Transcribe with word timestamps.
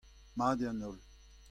Mat 0.37 0.59
eo 0.63 0.69
an 0.71 0.83
holl. 0.85 0.99